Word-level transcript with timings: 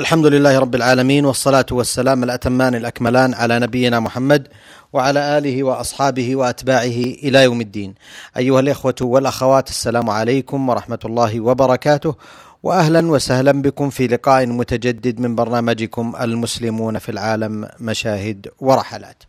الحمد 0.00 0.26
لله 0.26 0.58
رب 0.58 0.74
العالمين 0.74 1.24
والصلاة 1.24 1.66
والسلام 1.72 2.24
الأتمان 2.24 2.74
الأكملان 2.74 3.34
على 3.34 3.58
نبينا 3.58 4.00
محمد 4.00 4.48
وعلى 4.92 5.38
آله 5.38 5.64
وأصحابه 5.64 6.36
وأتباعه 6.36 7.00
إلى 7.24 7.44
يوم 7.44 7.60
الدين 7.60 7.94
أيها 8.36 8.60
الإخوة 8.60 8.94
والأخوات 9.00 9.68
السلام 9.68 10.10
عليكم 10.10 10.68
ورحمة 10.68 10.98
الله 11.04 11.40
وبركاته 11.40 12.14
واهلا 12.62 13.10
وسهلا 13.10 13.62
بكم 13.62 13.90
في 13.90 14.06
لقاء 14.06 14.46
متجدد 14.46 15.20
من 15.20 15.34
برنامجكم 15.34 16.12
المسلمون 16.20 16.98
في 16.98 17.08
العالم 17.08 17.68
مشاهد 17.80 18.48
ورحلات. 18.60 19.22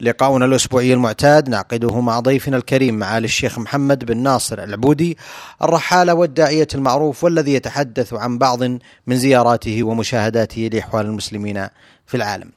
لقاؤنا 0.00 0.44
الأسبوعي 0.44 0.92
المعتاد 0.92 1.48
نعقده 1.48 2.00
مع 2.00 2.20
ضيفنا 2.20 2.56
الكريم 2.56 2.94
معالي 2.94 3.24
الشيخ 3.24 3.58
محمد 3.58 4.04
بن 4.04 4.16
ناصر 4.16 4.62
العبودي 4.62 5.18
الرحالة 5.62 6.14
والداعية 6.14 6.68
المعروف 6.74 7.24
والذي 7.24 7.54
يتحدث 7.54 8.14
عن 8.14 8.38
بعض 8.38 8.62
من 9.06 9.16
زياراته 9.16 9.82
ومشاهداته 9.82 10.70
لإحوال 10.72 11.06
المسلمين 11.06 11.66
في 12.06 12.16
العالم. 12.16 12.50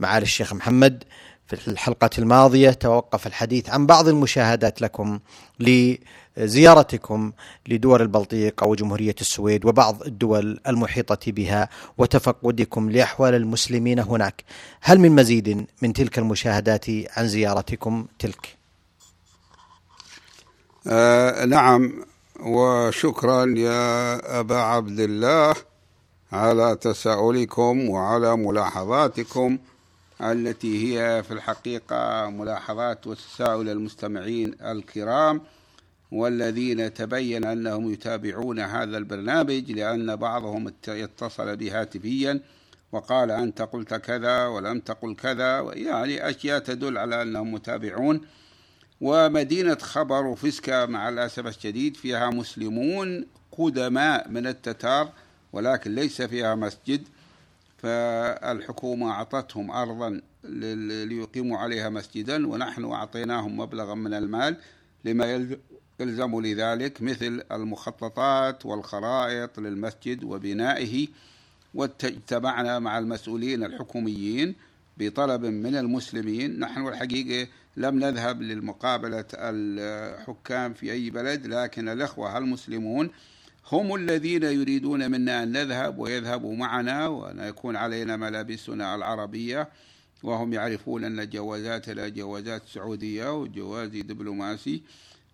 معالي 0.00 0.22
الشيخ 0.22 0.52
محمد 0.52 1.04
في 1.46 1.68
الحلقة 1.68 2.10
الماضية 2.18 2.70
توقف 2.70 3.26
الحديث 3.26 3.70
عن 3.70 3.86
بعض 3.86 4.08
المشاهدات 4.08 4.82
لكم 4.82 5.18
لزيارتكم 5.60 7.32
لدول 7.68 8.02
البلطيق 8.02 8.62
أو 8.62 8.74
جمهورية 8.74 9.14
السويد 9.20 9.64
وبعض 9.64 10.02
الدول 10.02 10.60
المحيطة 10.68 11.32
بها 11.32 11.68
وتفقدكم 11.98 12.90
لأحوال 12.90 13.34
المسلمين 13.34 13.98
هناك. 13.98 14.44
هل 14.80 15.00
من 15.00 15.10
مزيد 15.12 15.66
من 15.82 15.92
تلك 15.92 16.18
المشاهدات 16.18 16.86
عن 17.16 17.28
زيارتكم 17.28 18.06
تلك؟ 18.18 18.56
آه 20.86 21.44
نعم 21.44 22.04
وشكرا 22.40 23.44
يا 23.56 24.40
أبا 24.40 24.56
عبد 24.56 25.00
الله 25.00 25.54
على 26.32 26.76
تساؤلكم 26.80 27.88
وعلى 27.90 28.36
ملاحظاتكم 28.36 29.58
التي 30.20 30.98
هي 30.98 31.22
في 31.22 31.34
الحقيقة 31.34 32.30
ملاحظات 32.30 33.06
وتساؤل 33.06 33.68
المستمعين 33.68 34.54
الكرام 34.62 35.40
والذين 36.12 36.94
تبين 36.94 37.44
أنهم 37.44 37.92
يتابعون 37.92 38.60
هذا 38.60 38.98
البرنامج 38.98 39.72
لأن 39.72 40.16
بعضهم 40.16 40.72
اتصل 40.88 41.56
بي 41.56 41.70
هاتفيا 41.70 42.40
وقال 42.92 43.30
أنت 43.30 43.62
قلت 43.62 43.94
كذا 43.94 44.46
ولم 44.46 44.80
تقل 44.80 45.14
كذا 45.14 45.70
يعني 45.72 46.30
أشياء 46.30 46.58
تدل 46.58 46.98
على 46.98 47.22
أنهم 47.22 47.52
متابعون. 47.52 48.20
ومدينة 49.00 49.74
خبر 49.74 50.26
وفسكا 50.26 50.86
مع 50.86 51.08
الأسف 51.08 51.46
الشديد 51.46 51.96
فيها 51.96 52.30
مسلمون 52.30 53.26
قدماء 53.52 54.28
من 54.28 54.46
التتار 54.46 55.08
ولكن 55.52 55.94
ليس 55.94 56.22
فيها 56.22 56.54
مسجد. 56.54 57.08
فالحكومة 57.86 59.10
أعطتهم 59.10 59.70
أرضا 59.70 60.20
ليقيموا 60.44 61.58
عليها 61.58 61.88
مسجدا 61.88 62.46
ونحن 62.48 62.84
أعطيناهم 62.84 63.56
مبلغا 63.60 63.94
من 63.94 64.14
المال 64.14 64.56
لما 65.04 65.48
يلزم 66.00 66.40
لذلك 66.40 67.02
مثل 67.02 67.42
المخططات 67.52 68.66
والخرائط 68.66 69.58
للمسجد 69.60 70.24
وبنائه 70.24 71.08
واجتمعنا 71.74 72.78
مع 72.78 72.98
المسؤولين 72.98 73.64
الحكوميين 73.64 74.54
بطلب 74.98 75.44
من 75.44 75.76
المسلمين. 75.76 76.58
نحن 76.60 76.88
الحقيقة 76.88 77.48
لم 77.76 77.98
نذهب 77.98 78.42
للمقابلة 78.42 79.24
الحكام 79.34 80.74
في 80.74 80.92
أي 80.92 81.10
بلد 81.10 81.46
لكن 81.46 81.88
الأخوة 81.88 82.38
المسلمون 82.38 83.10
هم 83.72 83.94
الذين 83.94 84.42
يريدون 84.42 85.10
منا 85.10 85.42
أن 85.42 85.52
نذهب 85.52 85.98
ويذهبوا 85.98 86.56
معنا 86.56 87.06
وأن 87.06 87.38
يكون 87.40 87.76
علينا 87.76 88.16
ملابسنا 88.16 88.94
العربية 88.94 89.68
وهم 90.22 90.52
يعرفون 90.52 91.04
أن 91.04 91.28
جوازاتنا 91.28 92.08
جوازات 92.08 92.62
سعودية 92.68 93.32
وجواز 93.40 93.88
دبلوماسي 93.88 94.82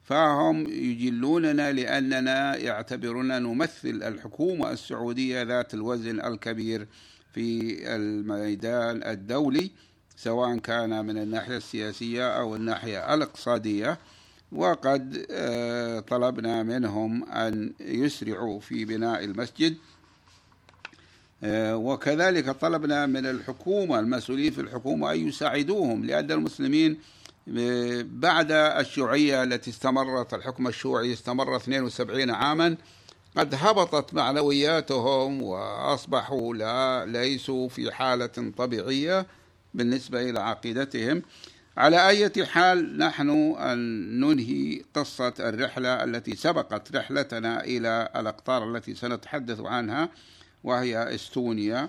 فهم 0.05 0.67
يجلوننا 0.67 1.73
لأننا 1.73 2.57
يعتبرنا 2.57 3.39
نمثل 3.39 4.03
الحكومة 4.03 4.71
السعودية 4.71 5.43
ذات 5.43 5.75
الوزن 5.75 6.21
الكبير 6.21 6.87
في 7.33 7.77
الميدان 7.97 9.03
الدولي 9.03 9.71
سواء 10.17 10.59
كان 10.59 11.05
من 11.07 11.19
الناحية 11.19 11.57
السياسية 11.57 12.29
أو 12.29 12.57
الناحية 12.57 13.15
الإقتصادية. 13.15 13.99
وقد 14.53 15.27
آه، 15.31 16.01
طلبنا 16.01 16.63
منهم 16.63 17.25
أن 17.25 17.73
يسرعوا 17.81 18.61
في 18.61 18.85
بناء 18.85 19.25
المسجد. 19.25 19.77
آه، 21.45 21.77
وكذلك 21.77 22.51
طلبنا 22.51 23.07
من 23.07 23.27
الحكومة 23.27 23.99
المسؤولين 23.99 24.53
في 24.53 24.61
الحكومة 24.61 25.13
أن 25.13 25.29
يساعدوهم 25.29 26.05
لأن 26.05 26.31
المسلمين 26.31 26.99
آه، 27.59 28.05
بعد 28.09 28.53
الشيوعية 28.53 29.43
التي 29.43 29.71
استمرت 29.71 30.35
الحكم 30.35 30.69
الشيوعي 30.69 31.13
استمر 31.13 31.57
72 31.57 32.31
عاما 32.31 32.77
قد 33.37 33.55
هبطت 33.55 34.15
معنوياتهم 34.15 35.43
وأصبحوا 35.43 36.55
لا 36.55 37.07
ليسوا 37.07 37.69
في 37.69 37.93
حالة 37.93 38.53
طبيعية 38.57 39.27
بالنسبة 39.75 40.31
إلى 40.31 40.41
عقيدتهم. 40.41 41.23
على 41.77 42.09
أي 42.09 42.47
حال 42.47 42.99
نحن 42.99 43.31
أن 43.59 43.79
ننهي 44.21 44.83
قصة 44.95 45.35
الرحلة 45.41 46.05
التي 46.05 46.37
سبقت 46.37 46.97
رحلتنا 46.97 47.65
إلى 47.65 48.09
الأقطار 48.17 48.77
التي 48.77 48.95
سنتحدث 48.95 49.61
عنها 49.61 50.09
وهي 50.65 51.15
إستونيا 51.15 51.89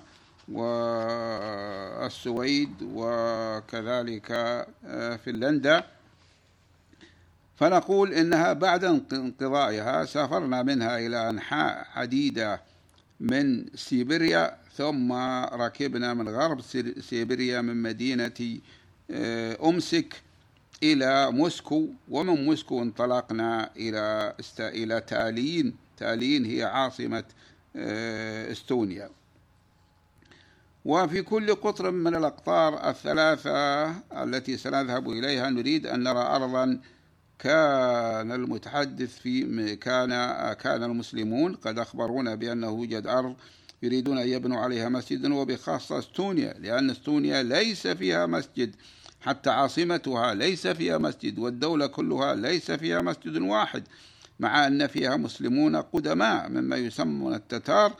والسويد 0.51 2.69
وكذلك 2.81 4.31
آه، 4.85 5.15
فنلندا. 5.15 5.83
فنقول 7.55 8.13
إنها 8.13 8.53
بعد 8.53 8.83
انقضائها 9.13 10.05
سافرنا 10.05 10.63
منها 10.63 10.97
إلى 10.97 11.29
أنحاء 11.29 11.87
عديدة 11.95 12.61
من 13.19 13.65
سيبيريا 13.75 14.57
ثم 14.75 15.11
ركبنا 15.53 16.13
من 16.13 16.29
غرب 16.29 16.61
سيبيريا 16.99 17.61
من 17.61 17.81
مدينة 17.81 18.33
آه، 18.39 18.57
أمسك 19.63 20.21
إلى 20.83 21.31
موسكو 21.31 21.87
ومن 22.09 22.45
موسكو 22.45 22.81
انطلقنا 22.81 23.69
إلى 23.75 24.35
إلى 24.59 25.01
تالين. 25.01 25.75
تالين 25.97 26.45
هي 26.45 26.63
عاصمة 26.63 27.23
آه، 27.75 28.51
إستونيا. 28.51 29.09
وفي 30.85 31.21
كل 31.21 31.55
قطر 31.55 31.91
من 31.91 32.15
الأقطار 32.15 32.89
الثلاثة 32.89 33.87
التي 34.23 34.57
سنذهب 34.57 35.09
إليها 35.09 35.49
نريد 35.49 35.87
أن 35.87 36.03
نرى 36.03 36.19
أرضا 36.19 36.79
كان 37.39 38.31
المتحدث 38.31 39.19
في 39.19 39.75
كان 39.75 40.09
كان 40.53 40.83
المسلمون. 40.83 41.55
قد 41.55 41.79
أخبرونا 41.79 42.35
بأنه 42.35 42.67
يوجد 42.67 43.07
أرض 43.07 43.35
يريدون 43.83 44.17
أن 44.17 44.27
يبنوا 44.27 44.59
عليها 44.59 44.89
مسجدا 44.89 45.33
وبخاصة 45.35 45.99
استونيا 45.99 46.53
لأن 46.59 46.89
استونيا 46.89 47.43
ليس 47.43 47.87
فيها 47.87 48.25
مسجد 48.25 48.75
حتى 49.21 49.49
عاصمتها 49.49 50.33
ليس 50.33 50.67
فيها 50.67 50.97
مسجد 50.97 51.39
والدولة 51.39 51.87
كلها 51.87 52.35
ليس 52.35 52.71
فيها 52.71 53.01
مسجد 53.01 53.37
واحد 53.37 53.83
مع 54.39 54.67
أن 54.67 54.87
فيها 54.87 55.15
مسلمون 55.17 55.75
قدماء 55.75 56.49
مما 56.49 56.75
يسمون 56.75 57.33
التتار 57.33 57.93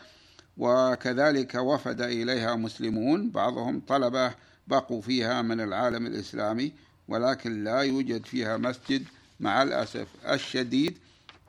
وكذلك 0.57 1.55
وفد 1.55 2.01
إليها 2.01 2.55
مسلمون 2.55 3.29
بعضهم 3.29 3.81
طلبة 3.87 4.33
بقوا 4.67 5.01
فيها 5.01 5.41
من 5.41 5.61
العالم 5.61 6.07
الإسلامي 6.07 6.73
ولكن 7.07 7.63
لا 7.63 7.79
يوجد 7.79 8.25
فيها 8.25 8.57
مسجد 8.57 9.03
مع 9.39 9.63
الأسف 9.63 10.07
الشديد 10.29 10.97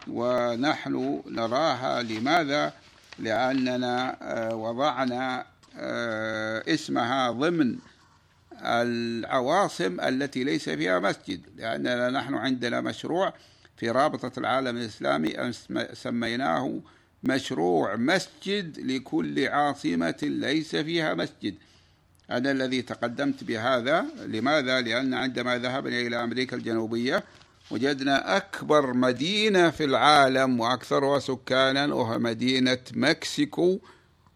ونحن 0.08 1.22
نراها 1.26 2.02
لماذا؟ 2.02 2.72
لأننا 3.18 4.16
آه، 4.22 4.54
وضعنا 4.54 5.46
آه، 5.76 6.74
اسمها 6.74 7.30
ضمن 7.30 7.78
العواصم 8.62 10.00
التي 10.00 10.44
ليس 10.44 10.68
فيها 10.68 10.98
مسجد 10.98 11.40
لأننا 11.56 12.10
نحن 12.10 12.34
عندنا 12.34 12.80
مشروع 12.80 13.32
في 13.76 13.90
رابطة 13.90 14.38
العالم 14.38 14.76
الإسلامي 14.76 15.52
سميناه 15.92 16.80
مشروع 17.22 17.96
مسجد 17.96 18.78
لكل 18.78 19.48
عاصمة 19.48 20.16
ليس 20.22 20.76
فيها 20.76 21.14
مسجد 21.14 21.54
أنا 22.30 22.50
الذي 22.50 22.82
تقدمت 22.82 23.44
بهذا 23.44 24.06
لماذا؟ 24.26 24.80
لأن 24.80 25.14
عندما 25.14 25.58
ذهبنا 25.58 26.00
إلى 26.00 26.24
أمريكا 26.24 26.56
الجنوبية 26.56 27.24
وجدنا 27.70 28.36
أكبر 28.36 28.92
مدينة 28.92 29.70
في 29.70 29.84
العالم 29.84 30.60
وأكثرها 30.60 31.18
سكانا 31.18 31.94
وهي 31.94 32.18
مدينة 32.18 32.78
مكسيكو 32.94 33.78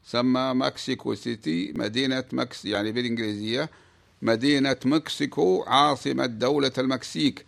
سمى 0.04 0.52
مكسيكو 0.54 1.14
city 1.14 1.72
مدينة 1.76 2.24
مكس 2.32 2.64
يعني 2.64 2.92
بالإنجليزية 2.92 3.70
مدينة 4.22 4.76
مكسيكو 4.84 5.64
عاصمة 5.66 6.26
دولة 6.26 6.72
المكسيك. 6.78 7.46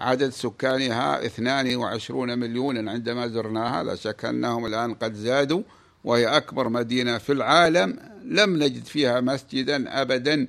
عدد 0.00 0.28
سكانها 0.28 1.26
22 1.26 2.38
مليونا 2.38 2.90
عندما 2.90 3.28
زرناها 3.28 3.82
لا 3.82 3.94
شك 3.94 4.24
أنهم 4.24 4.66
الآن 4.66 4.94
قد 4.94 5.14
زادوا 5.14 5.62
وهي 6.04 6.26
أكبر 6.26 6.68
مدينة 6.68 7.18
في 7.18 7.32
العالم. 7.32 7.98
لم 8.24 8.56
نجد 8.56 8.84
فيها 8.84 9.20
مسجدا 9.20 10.02
أبدا. 10.02 10.48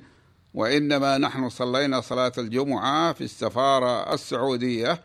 وإنما 0.54 1.18
نحن 1.18 1.48
صلينا 1.48 2.00
صلاة 2.00 2.32
الجمعة 2.38 3.12
في 3.12 3.24
السفارة 3.24 4.14
السعودية 4.14 5.00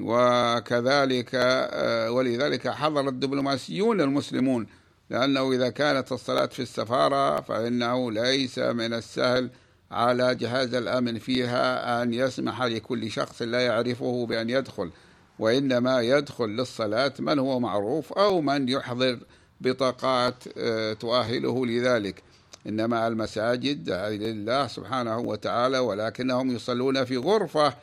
وكذلك 0.00 1.30
آه، 1.34 2.10
ولذلك 2.10 2.68
حضر 2.68 3.08
الدبلوماسيون 3.08 4.00
المسلمون 4.00 4.66
لأنه 5.10 5.52
إذا 5.52 5.68
كانت 5.68 6.12
الصلاة 6.12 6.46
في 6.46 6.62
السفارة 6.62 7.40
فإنه 7.40 8.12
ليس 8.12 8.58
من 8.58 8.94
السهل 8.94 9.50
على 9.90 10.34
جهاز 10.34 10.74
الأمن 10.74 11.18
فيها 11.18 12.02
أن 12.02 12.14
يسمح 12.14 12.62
لكل 12.62 13.10
شخص 13.10 13.42
لا 13.42 13.60
يعرفه 13.60 14.26
بأن 14.26 14.50
يدخل 14.50 14.90
وإنما 15.38 16.00
يدخل 16.00 16.44
للصلاة 16.44 17.12
من 17.18 17.38
هو 17.38 17.60
معروف 17.60 18.12
أو 18.12 18.40
من 18.40 18.68
يحضر 18.68 19.18
بطاقات 19.60 20.44
آه، 20.56 20.92
تؤهله 20.92 21.66
لذلك. 21.66 22.22
إنما 22.66 23.06
المساجد 23.08 23.90
لله 23.90 24.66
سبحانه 24.66 25.18
وتعالى 25.18 25.78
ولكنهم 25.78 26.50
يصلون 26.50 27.04
في 27.04 27.16
غرفة 27.16 27.74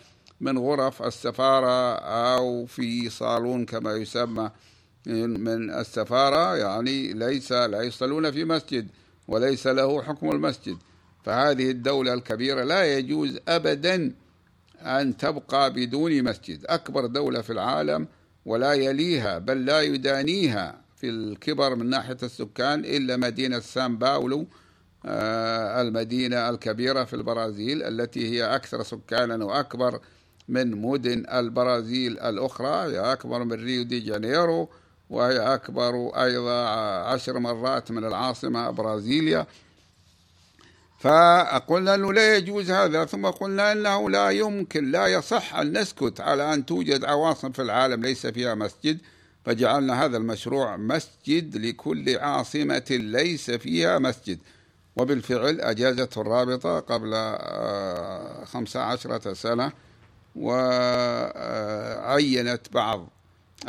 من 0.41 0.57
غرف 0.57 1.01
السفارة 1.03 1.95
أو 1.95 2.65
في 2.65 3.09
صالون 3.09 3.65
كما 3.65 3.93
يسمى 3.93 4.51
من 5.07 5.71
السفارة 5.71 6.57
يعني 6.57 7.13
ليس 7.13 7.51
لا 7.51 7.81
يصلون 7.81 8.31
في 8.31 8.45
مسجد 8.45 8.87
وليس 9.27 9.67
له 9.67 10.01
حكم 10.03 10.31
المسجد. 10.31 10.77
فهذه 11.23 11.71
الدولة 11.71 12.13
الكبيرة 12.13 12.63
لا 12.63 12.97
يجوز 12.97 13.39
أبدا 13.47 14.11
أن 14.81 15.17
تبقى 15.17 15.73
بدون 15.73 16.23
مسجد. 16.23 16.65
أكبر 16.65 17.05
دولة 17.05 17.41
في 17.41 17.53
العالم 17.53 18.07
ولا 18.45 18.73
يليها 18.73 19.37
بل 19.37 19.65
لا 19.65 19.81
يدانيها 19.81 20.81
في 20.95 21.09
الكبر 21.09 21.75
من 21.75 21.89
ناحية 21.89 22.17
السكان 22.23 22.79
إلا 22.79 23.17
مدينة 23.17 23.59
سان 23.59 23.97
باولو 23.97 24.47
المدينة 25.05 26.49
الكبيرة 26.49 27.03
في 27.03 27.13
البرازيل 27.13 27.83
التي 27.83 28.29
هي 28.31 28.55
أكثر 28.55 28.83
سكانا 28.83 29.45
وأكبر 29.45 29.99
من 30.47 30.81
مدن 30.81 31.25
البرازيل 31.33 32.19
الأخرى. 32.19 32.91
هي 32.91 32.99
أكبر 32.99 33.43
من 33.43 33.53
ريو 33.53 33.83
دي 33.83 33.99
جانيرو 33.99 34.69
وهي 35.09 35.39
أكبر 35.39 36.11
أيضا 36.23 36.65
عشر 37.03 37.39
مرات 37.39 37.91
من 37.91 38.05
العاصمة 38.05 38.69
برازيليا. 38.69 39.45
فقلنا 40.99 41.95
أنه 41.95 42.13
لا 42.13 42.35
يجوز 42.37 42.71
هذا 42.71 43.05
ثم 43.05 43.25
قلنا 43.25 43.71
أنه 43.71 44.09
لا 44.09 44.29
يمكن 44.29 44.91
لا 44.91 45.07
يصح 45.07 45.55
أن 45.55 45.77
نسكت 45.77 46.21
على 46.21 46.53
أن 46.53 46.65
توجد 46.65 47.05
عواصم 47.05 47.51
في 47.51 47.61
العالم 47.61 48.01
ليس 48.01 48.27
فيها 48.27 48.55
مسجد. 48.55 48.97
فجعلنا 49.45 50.05
هذا 50.05 50.17
المشروع 50.17 50.77
مسجد 50.77 51.57
لكل 51.57 52.17
عاصمة 52.17 52.85
ليس 52.89 53.51
فيها 53.51 53.99
مسجد. 53.99 54.39
وبالفعل 54.99 55.61
أجازته 55.61 56.21
الرابطة 56.21 56.79
قبل 56.79 57.11
آه، 57.13 58.45
خمسة 58.45 58.79
عشرة 58.79 59.33
سنة 59.33 59.71
وعينت 60.35 61.41
بعض 62.73 63.09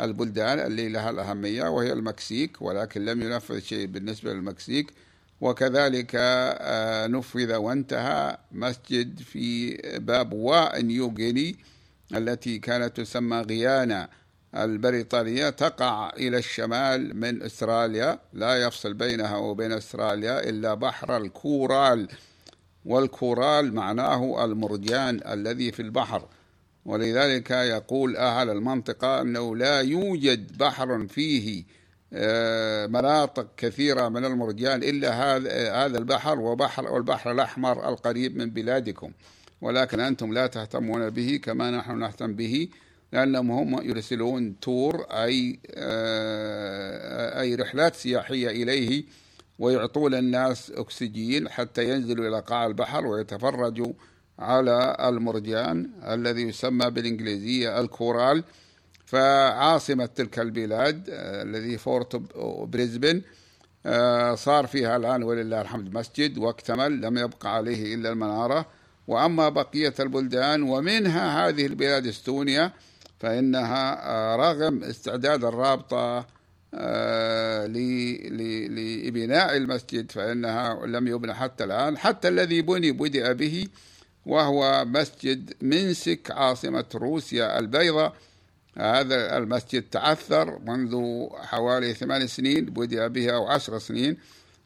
البلدان 0.01 0.59
اللي 0.59 0.89
لها 0.89 1.09
الأهمية 1.09 1.63
وهي 1.69 1.93
المكسيك 1.93 2.61
ولكن 2.61 3.05
لم 3.05 3.21
ينفذ 3.21 3.59
شيء 3.59 3.85
بالنسبة 3.87 4.33
للمكسيك. 4.33 4.93
وكذلك 5.41 6.11
آه، 6.15 7.07
نفذ 7.07 7.55
وانتهى 7.55 8.37
مسجد 8.51 9.19
في 9.19 9.77
بابوا 9.97 10.79
نيوغيني 10.79 11.55
التي 12.15 12.59
كانت 12.59 12.97
تسمى 12.97 13.37
غيانا. 13.41 14.09
البريطانية 14.55 15.49
تقع 15.49 16.09
إلى 16.09 16.37
الشمال 16.37 17.17
من 17.17 17.43
أستراليا 17.43 18.19
لا 18.33 18.61
يفصل 18.61 18.93
بينها 18.93 19.37
وبين 19.37 19.71
أستراليا 19.71 20.49
إلا 20.49 20.73
بحر 20.73 21.17
الكورال. 21.17 22.07
والكورال 22.85 23.73
معناه 23.73 24.45
المرجان 24.45 25.19
الذي 25.27 25.71
في 25.71 25.81
البحر. 25.81 26.27
ولذلك 26.85 27.51
يقول 27.51 28.17
أهل 28.17 28.49
المنطقة 28.49 29.21
أنه 29.21 29.55
لا 29.55 29.81
يوجد 29.81 30.57
بحر 30.57 31.07
فيه 31.07 31.63
آه، 32.13 32.87
مناطق 32.87 33.47
كثيرة 33.57 34.09
من 34.09 34.25
المرجان 34.25 34.83
إلا 34.83 35.35
هذا 35.35 35.73
هذا 35.73 35.97
البحر 35.97 36.39
وبحر 36.39 36.91
والبحر 36.91 37.31
الأحمر 37.31 37.89
القريب 37.89 38.37
من 38.37 38.49
بلادكم. 38.49 39.11
ولكن 39.61 39.99
أنتم 39.99 40.33
لا 40.33 40.47
تهتمون 40.47 41.09
به 41.09 41.39
كما 41.43 41.71
نحن 41.71 41.99
نهتم 41.99 42.33
به. 42.33 42.69
لأنهم 43.13 43.51
هم 43.51 43.89
يرسلون 43.89 44.59
تور 44.59 45.05
أي 45.11 45.59
آه، 45.75 47.41
أي 47.41 47.55
رحلات 47.55 47.95
سياحية 47.95 48.49
إليه 48.49 49.03
ويعطون 49.59 50.13
الناس 50.13 50.71
أكسجين 50.71 51.49
حتى 51.49 51.89
ينزلوا 51.89 52.27
إلى 52.27 52.39
قاع 52.39 52.65
البحر 52.65 53.05
ويتفرجوا 53.05 53.93
على 54.39 54.97
المرجان 54.99 55.89
الذي 56.07 56.41
يسمى 56.41 56.89
بالإنجليزية 56.89 57.79
الكورال. 57.79 58.43
فعاصمة 59.05 60.05
تلك 60.05 60.39
البلاد 60.39 61.09
آه، 61.09 61.43
الذي 61.43 61.77
فورت 61.77 62.15
بريزبن 62.67 63.21
آه، 63.85 64.35
صار 64.35 64.67
فيها 64.67 64.95
الآن 64.97 65.23
ولله 65.23 65.61
الحمد 65.61 65.93
مسجد 65.93 66.37
واكتمل 66.37 67.01
لم 67.01 67.17
يبقى 67.17 67.55
عليه 67.55 67.95
إلا 67.95 68.09
المنارة. 68.09 68.65
وأما 69.07 69.49
بقية 69.49 69.93
البلدان 69.99 70.63
ومنها 70.63 71.47
هذه 71.47 71.65
البلاد 71.65 72.07
إستونيا 72.07 72.71
فإنها 73.21 74.09
آه، 74.09 74.35
رغم 74.35 74.83
استعداد 74.83 75.43
الرابطة 75.43 76.25
لبناء 79.05 79.57
المسجد 79.57 80.11
فإنها 80.11 80.85
لم 80.85 81.07
يبنى 81.07 81.33
حتى 81.33 81.63
الآن. 81.63 81.97
حتى 81.97 82.27
الذي 82.27 82.61
بني 82.61 82.91
بدأ 82.91 83.33
به 83.33 83.67
وهو 84.25 84.85
مسجد 84.85 85.53
منسك 85.61 86.31
عاصمة 86.31 86.85
روسيا 86.95 87.59
البيضاء. 87.59 88.13
هذا 88.77 89.37
المسجد 89.37 89.81
تعثر 89.81 90.59
منذ 90.59 91.25
حوالي 91.35 91.93
ثمان 91.93 92.27
سنين 92.27 92.65
بدأ 92.65 93.07
به 93.07 93.31
أو 93.31 93.47
عشر 93.47 93.79
سنين 93.79 94.17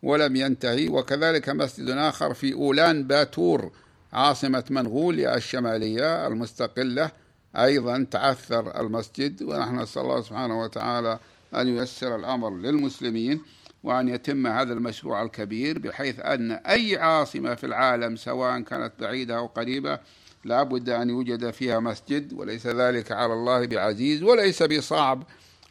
ولم 0.04 0.36
ينتهي. 0.36 0.88
وكذلك 0.88 1.50
مسجد 1.50 1.90
آخر 1.90 2.34
في 2.34 2.54
أولان 2.54 3.04
باتور 3.04 3.72
عاصمة 4.13 4.63
منغوليا 4.69 5.36
الشمالية 5.36 6.28
المستقلة. 6.28 7.25
أيضا 7.56 8.07
تعثر 8.12 8.80
المسجد 8.80 9.44
ونحن 9.44 9.80
نسأل 9.80 10.02
الله 10.02 10.22
سبحانه 10.22 10.62
وتعالى 10.62 11.19
أن 11.56 11.68
ييسر 11.68 12.16
الأمر 12.16 12.57
للمسلمين 12.57 13.42
وأن 13.84 14.10
يتم 14.10 14.48
هذا 14.48 14.74
المشروع 14.74 15.24
الكبير 15.24 15.80
بحيث 15.80 16.19
أن 16.19 16.52
أي 16.52 16.97
عاصمة 16.97 17.56
في 17.56 17.66
العالم 17.66 18.16
سواء 18.16 18.59
كانت 18.62 18.94
بعيدة 19.00 19.38
أو 19.38 19.45
قريبة 19.45 20.00
لا 20.44 20.64
بد 20.64 20.90
أن 20.90 21.09
يوجد 21.09 21.50
فيها 21.50 21.80
مسجد 21.80 22.33
وليس 22.33 22.68
ذلك 22.68 23.12
على 23.12 23.33
الله 23.33 23.66
بعزيز 23.68 24.24
وليس 24.24 24.64
بصعب 24.64 25.24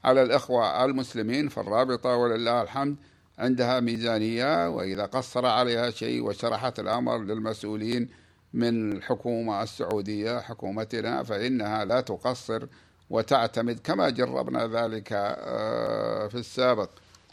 على 0.05 0.23
الإخوة 0.23 0.85
المسلمين 0.85 1.49
فالرابطة 1.49 2.17
ولله 2.17 2.63
الحمد 2.63 2.97
عندها 3.39 3.81
ميزانية 3.81 4.69
وإذا 4.69 5.05
قصر 5.07 5.47
عليها 5.47 5.91
شيء 5.91 6.23
وشرحت 6.23 6.81
الأمر 6.81 7.19
للمسؤولين 7.19 8.09
من 8.55 8.93
الحكومة 8.93 9.63
السعودية 9.63 10.41
حكومتنا 10.41 11.23
فإنها 11.23 11.85
لا 11.85 12.01
تقصر 12.01 12.67
وتعتمد 13.11 13.79
كما 13.85 14.11
جربنا 14.11 14.67
ذلك 14.67 15.09
آه، 15.13 16.29
في 16.29 16.35
السابق. 16.35 16.91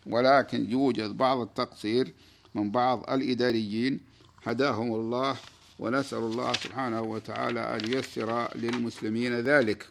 ولكن 0.08 0.72
يوجد 0.72 1.18
بعض 1.18 1.40
التقصير 1.40 2.13
من 2.56 2.72
بعض 2.72 3.10
الإداريين. 3.10 4.00
هداهم 4.44 4.94
الله 4.96 5.36
ونسأل 5.80 6.18
الله 6.18 6.54
سبحانه 6.54 7.01
وتعالى 7.01 7.60
أن 7.60 7.94
ييسر 7.94 8.58
للمسلمين 8.58 9.34
ذلك. 9.40 9.88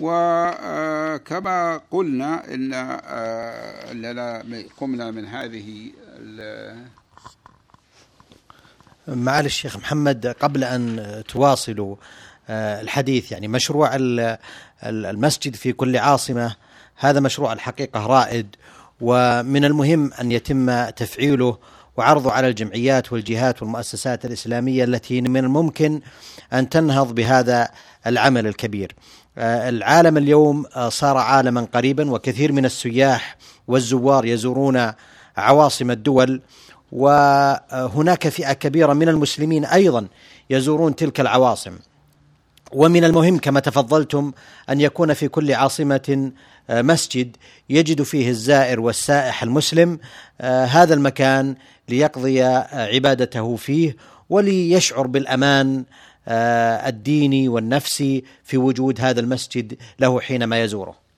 وكما 0.00 1.80
قلنا 1.90 2.54
إن 2.54 2.72
آه، 2.74 3.92
أننا 3.92 4.44
قمنا 4.80 5.10
من 5.10 5.26
هذه 5.26 5.90
معالي 9.08 9.46
الشيخ 9.46 9.76
محمد 9.76 10.26
قبل 10.26 10.64
أن 10.64 11.22
تواصلوا 11.28 11.96
آه، 12.50 12.80
الحديث 12.80 13.32
يعني 13.32 13.48
مشروع 13.48 13.90
المسجد 14.84 15.56
في 15.56 15.72
كل 15.72 15.96
عاصمة 15.96 16.56
هذا 16.96 17.20
مشروع 17.20 17.52
الحقيقة 17.52 18.06
رائد 18.06 18.56
ومن 19.00 19.64
المهم 19.64 20.12
أن 20.12 20.32
يتم 20.32 20.90
تفعيله 20.90 21.58
وعرضه 21.96 22.32
على 22.32 22.48
الجمعيات 22.48 23.12
والجهات 23.12 23.62
والمؤسسات 23.62 24.24
الإسلامية 24.24 24.84
التي 24.84 25.20
من 25.20 25.44
الممكن 25.44 26.00
أن 26.52 26.68
تنهض 26.68 27.14
بهذا 27.14 27.68
العمل 28.06 28.46
الكبير. 28.46 28.94
آه، 28.94 29.27
العالم 29.38 30.16
اليوم 30.16 30.66
آه، 30.76 30.88
صار 30.88 31.16
عالما 31.16 31.66
قريبا 31.74 32.10
وكثير 32.10 32.52
من 32.52 32.64
السياح 32.64 33.36
والزوار 33.68 34.24
يزورون 34.24 34.92
عواصم 35.36 35.90
الدول. 35.90 36.40
وهناك 36.92 38.28
فئة 38.28 38.52
كبيرة 38.52 38.92
من 38.92 39.08
المسلمين 39.08 39.64
أيضا 39.64 40.06
يزورون 40.50 40.96
تلك 40.96 41.20
العواصم. 41.20 41.78
ومن 42.72 43.04
المهم 43.04 43.38
كما 43.38 43.60
تفضلتم 43.60 44.32
أن 44.70 44.80
يكون 44.80 45.14
في 45.14 45.28
كل 45.28 45.52
عاصمة 45.52 46.32
آه، 46.70 46.82
مسجد 46.82 47.36
يجد 47.70 48.02
فيه 48.02 48.30
الزائر 48.30 48.80
والسائح 48.80 49.42
المسلم 49.42 49.98
آه، 50.40 50.64
هذا 50.64 50.94
المكان 50.94 51.54
ليقضي 51.88 52.42
عبادته 52.72 53.56
فيه 53.56 53.96
وليشعر 54.30 55.06
بالأمان 55.06 55.84
الديني 56.28 57.48
والنفسي 57.48 58.24
في 58.44 58.56
وجود 58.58 59.00
هذا 59.00 59.20
المسجد 59.20 59.76
له 60.00 60.20
حينما 60.20 60.62
يزوره. 60.62 61.08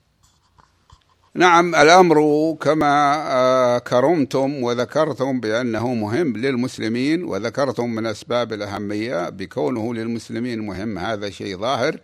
نعم 1.35 1.75
الأمر 1.75 2.17
كما 2.61 3.81
كرمتم 3.87 4.63
وذكرتم 4.63 5.39
بأنه 5.39 5.93
مهم 5.93 6.37
للمسلمين 6.37 7.23
وذكرتم 7.23 7.89
من 7.89 8.05
أسباب 8.05 8.53
الأهمية 8.53 9.29
بكونه 9.29 9.93
للمسلمين 9.93 10.59
مهم 10.59 10.97
هذا 10.97 11.29
شيء 11.29 11.57
ظاهر 11.57 11.99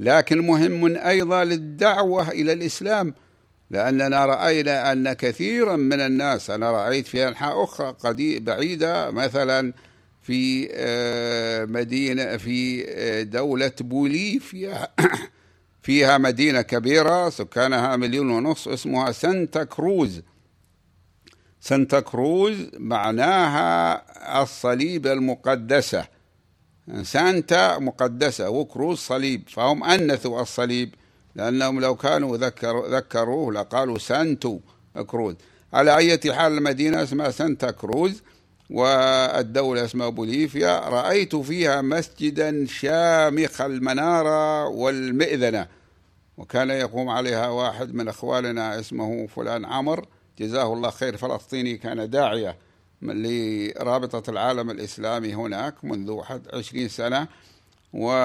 لكن 0.00 0.46
مهم 0.46 0.96
أيضا 0.96 1.44
للدعوة 1.44 2.30
إلى 2.30 2.52
الإسلام 2.52 3.14
لأننا 3.70 4.26
رأينا 4.26 4.92
أن 4.92 5.12
كثيرا 5.12 5.76
من 5.76 6.00
الناس 6.00 6.50
أنا 6.50 6.70
رأيت 6.70 7.06
في 7.06 7.28
أنحاء 7.28 7.64
أخرى 7.64 7.94
بعيدة 8.40 9.10
مثلا 9.10 9.72
في 10.28 10.68
آه، 10.72 11.64
مدينة 11.64 12.36
في 12.36 12.84
آه، 12.88 13.22
دولة 13.22 13.72
بوليفيا 13.80 14.88
فيها 15.84 16.18
مدينة 16.18 16.62
كبيرة 16.62 17.30
سكانها 17.30 17.96
مليون 17.96 18.30
ونصف 18.30 18.68
اسمها 18.68 19.12
سانتا 19.12 19.64
كروز. 19.64 20.22
سانتا 21.60 22.00
كروز 22.00 22.56
معناها 22.78 24.42
الصليب 24.42 25.06
المقدسة. 25.06 26.06
سانتا 27.02 27.78
مقدسة 27.78 28.50
و 28.50 28.60
cruz 28.60 28.98
صليب. 28.98 29.48
فهم 29.48 29.84
أنثوا 29.84 30.42
الصليب 30.42 30.94
لأنهم 31.34 31.80
لو 31.80 31.96
كانوا 31.96 32.36
ذكر 32.36 32.86
ذكروه 32.86 33.52
لقالوا 33.52 33.98
santo 33.98 34.60
cruz. 35.06 35.34
على 35.72 35.96
أي 35.96 36.32
حال 36.32 36.52
المدينة 36.52 37.02
اسمها 37.02 37.30
سانتا 37.30 37.70
كروز. 37.70 38.22
والدولة 38.70 39.84
اسمها 39.84 40.08
بوليفيا 40.08 40.88
رأيت 40.88 41.36
فيها 41.36 41.80
مسجدا 41.80 42.66
شامخ 42.66 43.60
المنارة 43.60 44.66
والمئذنة. 44.66 45.66
وكان 46.38 46.70
يقوم 46.70 47.08
عليها 47.08 47.48
واحد 47.48 47.94
من 47.94 48.08
أخوالنا 48.08 48.80
اسمه 48.80 49.26
فلان 49.26 49.64
عمر. 49.64 50.06
جزاه 50.38 50.72
الله 50.72 50.90
خير 50.90 51.16
فلسطيني 51.16 51.76
كان 51.76 52.10
داعية 52.10 52.56
لرابطة 53.02 54.30
العالم 54.30 54.70
الإسلامي 54.70 55.34
هناك 55.34 55.74
منذ 55.84 56.20
عشرين 56.52 56.88
سنة. 56.88 57.28
وقلت 57.92 58.18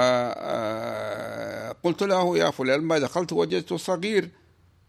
له 2.03 2.37
يا 2.37 2.49
فلان 2.51 2.81
ما 2.81 2.99
دخلت 2.99 3.33
وجدت 3.33 3.73
صغير. 3.73 4.29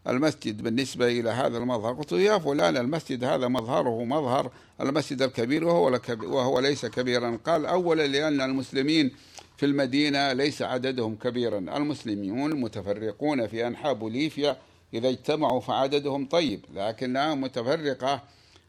المسجد 0.07 0.61
بالنسبة 0.61 1.07
إلى 1.07 1.29
هذا 1.29 1.57
المظهر. 1.57 1.93
قلت 1.93 2.11
يا 2.11 2.37
فلان 2.37 2.77
المسجد 2.77 3.23
هذا 3.23 3.47
مظهره 3.47 4.03
مظهر 4.03 4.51
المسجد 4.81 5.21
الكبير 5.21 5.63
وهو, 5.63 5.99
وهو 6.23 6.59
ليس 6.59 6.85
كبيرا. 6.85 7.39
قال 7.45 7.65
أولا 7.65 8.07
لأن 8.07 8.41
المسلمين 8.41 9.11
في 9.57 9.65
المدينة 9.65 10.33
ليس 10.33 10.61
عددهم 10.61 11.15
كبيرا. 11.15 11.57
المسلمون 11.57 12.61
متفرقون 12.61 13.47
في 13.47 13.67
أنحاء 13.67 13.93
بوليفيا. 13.93 14.57
إذا 14.93 15.09
اجتمعوا 15.09 15.59
فعددهم 15.59 16.25
طيب 16.25 16.65
لكنها 16.75 17.35
متفرقة 17.35 18.23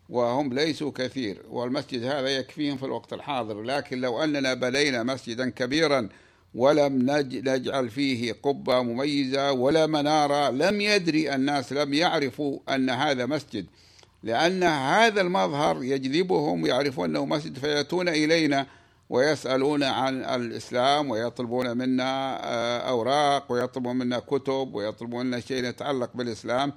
وهم 0.09 0.53
ليسوا 0.53 0.91
كثير. 0.95 1.43
والمسجد 1.51 2.05
هذا 2.05 2.29
يكفيهم 2.29 2.77
في 2.77 2.85
الوقت 2.85 3.13
الحاضر. 3.13 3.63
لكن 3.63 4.01
لو 4.01 4.25
أننا 4.25 4.55
بنينا 4.55 5.03
مسجدا 5.03 5.51
كبيرا 5.51 6.09
ولم 6.57 7.23
نجعل 7.33 7.91
فيه 7.91 8.33
قبة 8.43 8.83
مميزة 8.83 9.53
ولا 9.53 9.87
منارة. 9.87 10.51
لم 10.51 10.81
يدري 10.81 11.35
الناس 11.35 11.73
لم 11.73 11.95
يعرفوا 11.95 12.59
أن 12.69 12.91
هذا 12.91 13.27
مسجد. 13.27 13.67
لأن 14.23 14.63
هذا 14.63 15.21
المظهر 15.21 15.85
يجذبهم 15.85 16.67
يعرفون 16.67 17.11
أنه 17.11 17.27
مسجد 17.27 17.59
فيأتون 17.59 18.09
إلينا 18.09 18.67
ويسألون 19.11 19.83
عن 19.83 20.25
الإسلام 20.25 21.11
ويطلبون 21.11 21.77
منا 21.77 22.41
آه، 22.45 22.79
أوراق 22.79 23.53
ويطلبون 23.53 23.97
منا 23.97 24.19
كتب 24.19 24.75
ويطلبون 24.75 25.27
منا 25.27 25.41
شيء 25.41 25.65
يتعلق 25.65 26.11
بالإسلام. 26.15 26.73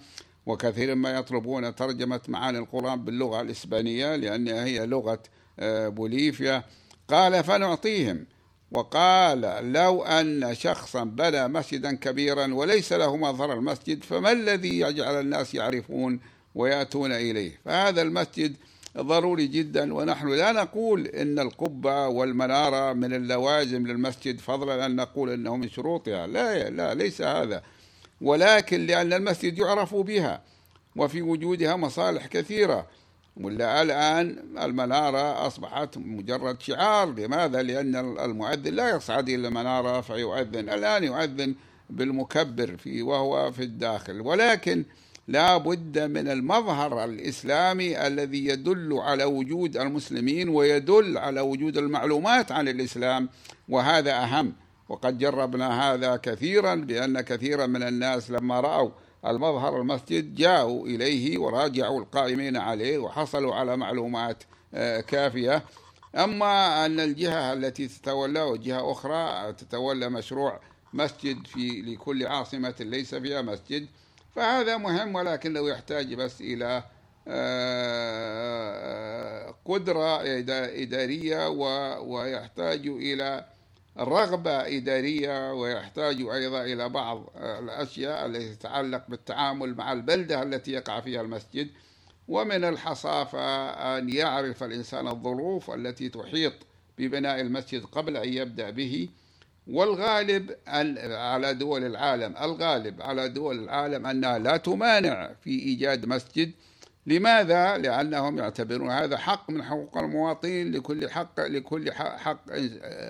وكثيرا 0.45 0.93
ما 0.95 1.11
يطلبون 1.11 1.75
ترجمة 1.75 2.21
معاني 2.27 2.57
القرآن 2.57 3.05
باللغة 3.05 3.41
الإسبانية 3.41 4.15
لأنها 4.15 4.65
هي 4.65 4.85
لغة 4.85 5.19
آه، 5.59 5.87
بوليفيا. 5.87 6.63
قال 7.09 7.43
فنعطيهم. 7.43 8.25
وقال 8.71 9.41
لو 9.73 10.03
أن 10.03 10.55
شخصا 10.55 11.03
بنى 11.03 11.47
مسجدا 11.47 11.95
كبيرا 11.95 12.53
وليس 12.53 12.93
له 12.93 13.17
مظهر 13.17 13.53
المسجد 13.53 14.03
فما 14.03 14.31
الذي 14.31 14.79
يجعل 14.79 15.19
الناس 15.19 15.55
يعرفون 15.55 16.19
ويأتون 16.55 17.11
إليه؟ 17.11 17.59
فهذا 17.65 18.01
المسجد 18.01 18.55
ضروري 18.97 19.47
جدا 19.47 19.93
ونحن 19.93 20.27
لا 20.27 20.51
نقول 20.51 21.07
إن 21.07 21.39
القبة 21.39 22.07
والمنارة 22.07 22.93
من 22.93 23.13
اللوازم 23.13 23.87
للمسجد 23.87 24.39
فضلا 24.39 24.85
أن 24.85 24.95
نقول 24.95 25.29
إنه 25.29 25.55
من 25.57 25.69
شروطها. 25.69 26.27
لا 26.27 26.69
لا 26.69 26.93
ليس 26.93 27.21
هذا. 27.21 27.63
ولكن 28.21 28.85
لأن 28.85 29.13
المسجد 29.13 29.57
يعرف 29.57 29.95
بها 29.95 30.41
وفي 30.95 31.21
وجودها 31.21 31.75
مصالح 31.75 32.25
كثيرة. 32.25 32.87
ولا 33.37 33.81
الآن 33.81 34.35
المنارة 34.61 35.47
أصبحت 35.47 35.97
مجرد 35.97 36.61
شعار 36.61 37.13
لماذا؟ 37.13 37.61
لأن 37.61 37.95
المؤذن 37.95 38.73
لا 38.73 38.95
يصعد 38.95 39.29
إلى 39.29 39.47
المنارة 39.47 40.01
فيؤذن 40.01 40.69
الآن 40.69 41.03
يؤذن 41.03 41.55
بالمكبر 41.89 42.77
في 42.77 43.01
وهو 43.01 43.51
في 43.51 43.63
الداخل 43.63 44.21
ولكن 44.21 44.85
لا 45.27 45.57
بد 45.57 45.99
من 45.99 46.27
المظهر 46.27 47.03
الإسلامي 47.05 48.07
الذي 48.07 48.45
يدل 48.45 48.93
على 48.93 49.23
وجود 49.23 49.77
المسلمين 49.77 50.49
ويدل 50.49 51.17
على 51.17 51.41
وجود 51.41 51.77
المعلومات 51.77 52.51
عن 52.51 52.67
الإسلام 52.67 53.29
وهذا 53.69 54.23
أهم 54.23 54.53
وقد 54.89 55.17
جربنا 55.17 55.93
هذا 55.93 56.15
كثيرا 56.15 56.75
بأن 56.75 57.21
كثيرا 57.21 57.65
من 57.65 57.83
الناس 57.83 58.31
لما 58.31 58.59
رأوا 58.59 58.89
المظهر 59.25 59.81
المسجد 59.81 60.35
جاءوا 60.35 60.87
إليه 60.87 61.37
وراجعوا 61.37 61.99
القائمين 61.99 62.57
عليه 62.57 62.97
وحصلوا 62.97 63.55
على 63.55 63.77
معلومات 63.77 64.43
آه، 64.73 65.01
كافية. 65.01 65.63
أما 66.15 66.85
أن 66.85 66.99
الجهة 66.99 67.53
التي 67.53 67.87
تتولى 67.87 68.57
جهة 68.57 68.91
أخرى 68.91 69.53
تتولى 69.53 70.09
مشروع 70.09 70.59
مسجد 70.93 71.47
في 71.47 71.81
لكل 71.81 72.27
عاصمة 72.27 72.75
ليس 72.79 73.15
فيها 73.15 73.41
مسجد 73.41 73.87
فهذا 74.35 74.77
مهم 74.77 75.15
ولكنه 75.15 75.69
يحتاج 75.69 76.13
بس 76.13 76.41
إلى 76.41 76.83
آه، 78.47 79.55
قدرة 79.65 80.21
إدارية 80.83 81.49
ويحتاج 81.99 82.87
إلى 82.87 83.45
رغبة 83.99 84.51
إدارية 84.77 85.53
ويحتاج 85.53 86.21
أيضا 86.21 86.61
إلى 86.63 86.89
بعض 86.89 87.23
الأشياء 87.37 88.25
التي 88.25 88.55
تتعلق 88.55 89.03
بالتعامل 89.09 89.75
مع 89.75 89.93
البلدة 89.93 90.43
التي 90.43 90.71
يقع 90.71 90.99
فيها 90.99 91.21
المسجد 91.21 91.67
ومن 92.27 92.63
الحصافة 92.63 93.69
أن 93.97 94.09
يعرف 94.09 94.63
الإنسان 94.63 95.07
الظروف 95.07 95.71
التي 95.71 96.09
تحيط 96.09 96.53
ببناء 96.97 97.41
المسجد 97.41 97.85
قبل 97.85 98.17
أن 98.17 98.33
يبدأ 98.33 98.69
به 98.69 99.09
والغالب 99.67 100.55
على 100.67 101.53
دول 101.53 101.85
العالم 101.85 102.35
الغالب 102.41 103.01
على 103.01 103.29
دول 103.29 103.59
العالم 103.63 104.05
أنها 104.07 104.39
لا 104.39 104.57
تمانع 104.57 105.31
في 105.43 105.49
إيجاد 105.49 106.05
مسجد 106.05 106.51
لماذا؟ 107.07 107.77
لأنهم 107.77 108.37
يعتبرون 108.37 108.91
هذا 108.91 109.17
حق 109.17 109.49
من 109.49 109.63
حقوق 109.63 109.97
المواطنين 109.97 110.71
لكل 110.71 111.09
حق 111.09 111.39
لكل 111.39 111.91
حق 111.93 112.41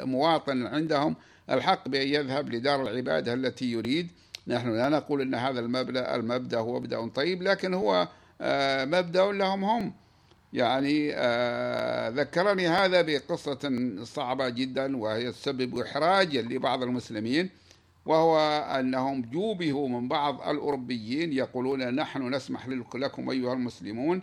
مواطن 0.04 0.68
عندهم 0.68 1.16
الحق 1.50 1.88
بأن 1.88 2.08
يذهب 2.08 2.50
لدار 2.50 2.82
العبادة 2.82 3.34
التي 3.34 3.72
يريد. 3.72 4.08
نحن 4.48 4.74
لا 4.74 4.90
نقول 4.90 5.22
أن 5.22 5.36
هذا 5.36 5.60
المبدأ 5.60 6.16
المبدأ 6.16 6.58
هو 6.58 6.80
مبدأ 6.80 7.08
طيب 7.08 7.44
لكن 7.44 7.74
هو 7.74 8.08
آه، 8.42 8.86
مبدأ 8.86 9.32
لهم 9.32 9.64
هم. 9.64 9.94
يعني 10.54 11.12
آه، 11.14 12.10
ذكرني 12.10 12.68
هذا 12.68 13.02
بقصة 13.02 13.94
صعبة 14.04 14.50
جدا 14.50 14.98
وهي 14.98 15.32
تسبب 15.32 15.80
إحراجا 15.80 16.42
لبعض 16.42 16.84
المسلمين. 16.84 17.50
وهو 18.10 18.40
أنهم 18.80 19.22
جوبهوا 19.22 19.90
من 19.90 20.08
بعض 20.08 20.42
الأوروبيين 20.50 21.34
يقولون 21.34 21.96
نحن 21.96 22.36
نسمح 22.36 22.68
لكم 22.96 23.30
أيها 23.30 23.54
المسلمون 23.54 24.22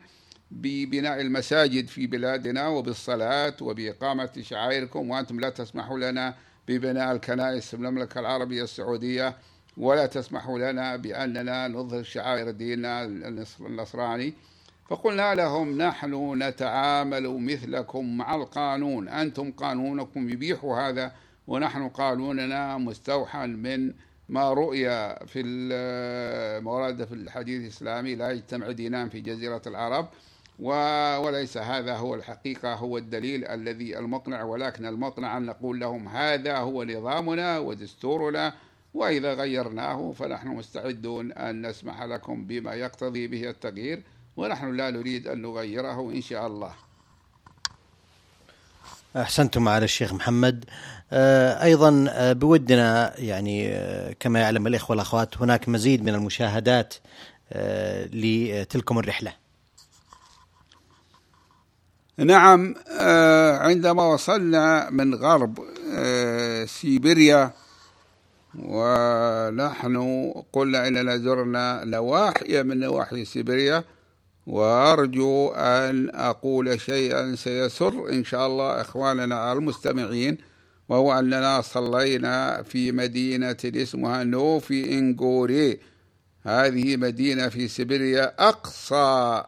ببناء 0.50 1.21
المساجد 1.21 1.87
في 1.87 2.07
بلادنا 2.07 2.69
وبالصلاة 2.69 3.55
وبإقامة 3.61 4.31
شعائركم 4.40 5.11
وأنتم 5.11 5.40
لا 5.40 5.50
تسمحوا 5.50 5.99
لنا 5.99 6.35
ببناء 6.69 7.12
الكنائس 7.12 7.66
في 7.69 7.75
المملكة 7.75 8.21
العربية 8.21 8.62
السعودية 8.62 9.37
ولا 9.76 10.07
تسمحوا 10.07 10.59
لنا 10.59 10.97
بأننا 10.97 11.69
نظهر 11.69 12.02
شعائر 12.02 12.50
ديننا 12.50 13.05
النصراني. 13.61 14.35
فقلنا 14.88 15.35
لهم 15.35 15.78
نحن 15.78 16.43
نتعامل 16.43 17.28
مثلكم 17.28 18.16
مع 18.16 18.35
القانون 18.35 19.09
أنتم 19.09 19.52
قانونكم 19.52 20.28
يبيح 20.28 20.64
هذا 20.64 21.12
ونحن 21.47 21.88
قانوننا 21.88 22.79
مستوحى 22.79 23.47
من 23.47 23.93
ما 24.29 24.53
رؤي 24.53 24.85
في 25.26 25.41
المورد 25.41 27.05
في 27.05 27.15
الحديث 27.15 27.62
الإسلامي 27.62 28.15
لا 28.15 28.31
يجتمع 28.31 28.71
دينان 28.71 29.09
في 29.09 29.21
جزيرة 29.21 29.62
العرب 29.67 30.09
وليس 30.59 31.57
هذا 31.57 31.97
هو 31.97 32.15
الحقيقة 32.15 32.75
هو 32.75 32.99
الدليل 32.99 33.45
الذي 33.45 33.99
المقنع 33.99 34.43
ولكن 34.43 34.87
المقنع 34.87 35.37
أن 35.37 35.47
نقول 35.47 35.81
لهم 35.81 36.09
هذا 36.09 36.57
هو 36.59 36.85
نظامنا 36.85 37.59
ودستورنا 37.59 38.55
وإذا 38.95 39.35
غيرناه 39.35 40.12
فنحن 40.12 40.49
مستعدون 40.49 41.33
أن 41.33 41.67
نسمح 41.67 42.03
لكم 42.03 42.47
بما 42.47 42.75
يقتضي 42.75 43.26
به 43.26 43.50
التغيير 43.50 44.03
ونحن 44.37 44.76
لا 44.76 44.91
نريد 44.91 45.29
أن 45.29 45.43
نغيره 45.43 46.11
إن 46.11 46.21
شاء 46.21 46.47
الله. 46.47 46.86
أحسنتم 49.17 49.69
على 49.69 49.85
الشيخ 49.85 50.13
محمد. 50.13 50.65
آه، 51.13 51.63
أيضا 51.63 52.07
آه، 52.09 52.33
بودنا 52.33 53.13
يعني 53.19 53.69
آه، 53.69 54.15
كما 54.21 54.41
يعلم 54.41 54.67
الإخوة 54.67 54.91
والأخوات 54.91 55.39
هناك 55.39 55.69
مزيد 55.69 56.03
من 56.03 56.15
المشاهدات 56.15 56.95
لتلكم 58.13 58.99
الرحلة. 58.99 59.33
نعم 62.19 62.75
عندما 63.61 64.05
وصلنا 64.07 64.91
من 64.91 65.15
غرب 65.15 65.59
سيبيريا 66.67 67.51
ونحن 68.59 70.33
قلنا 70.53 70.89
إننا 70.89 71.17
زرنا 71.17 71.85
نواحي 71.85 72.63
من 72.63 72.81
نواحي 72.81 73.25
سيبيريا 73.25 73.85
وأرجو 74.47 75.49
أن 75.49 76.11
أقول 76.15 76.81
شيئا 76.81 77.35
سيسر 77.35 78.09
إن 78.09 78.25
شاء 78.25 78.47
الله 78.47 78.81
إخواننا 78.81 79.53
المستمعين 79.53 80.38
وهو 80.88 81.19
أننا 81.19 81.61
صلينا 81.61 82.62
في 82.62 82.93
مدينة 82.93 83.57
اسمها 83.65 84.25
نوفي 84.25 84.99
إنغوري. 84.99 85.81
هذه 86.43 86.97
مدينة 86.97 87.49
في 87.49 87.69
سيبيريا 87.69 88.49
أقصى 88.49 89.45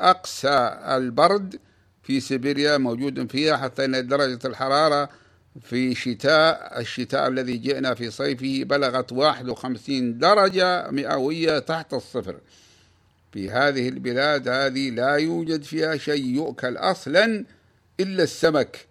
أقصى 0.00 0.78
البرد 0.88 1.58
في 2.02 2.20
سيبيريا 2.20 2.78
موجود 2.78 3.30
فيها 3.30 3.56
حتى 3.56 3.84
أن 3.84 4.06
درجة 4.06 4.38
الحرارة 4.44 5.08
في 5.60 5.94
شتاء 5.94 6.80
الشتاء 6.80 7.28
الذي 7.28 7.56
جئنا 7.56 7.94
في 7.94 8.10
صيفه 8.10 8.64
بلغت 8.64 9.12
51 9.12 10.18
درجة 10.18 10.90
مئوية 10.90 11.58
تحت 11.58 11.94
الصفر. 11.94 12.36
في 13.34 13.50
هذه 13.50 13.88
البلاد 13.88 14.48
هذه 14.48 14.90
لا 14.90 15.14
يوجد 15.14 15.62
فيها 15.62 15.96
شيء 15.96 16.24
يؤكل 16.24 16.76
أصلا 16.76 17.44
إلا 18.00 18.22
السمك. 18.22 18.86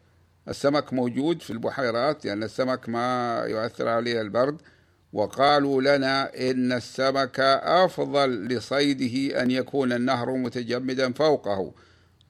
السمك 0.48 0.94
موجود 0.94 1.42
في 1.42 1.50
البحيرات 1.50 2.26
لأن 2.26 2.44
السمك 2.44 2.90
ما 2.90 3.38
يؤثر 3.48 3.88
عليه 3.88 4.22
البرد. 4.22 4.62
وقالوا 5.14 5.82
لنا 5.82 6.50
إن 6.52 6.72
السمك 6.72 7.40
أفضل 7.64 8.48
لصيده 8.48 9.42
أن 9.42 9.52
يكون 9.52 9.94
النهر 9.94 10.32
متجمدا 10.32 11.14
فوقه. 11.14 11.74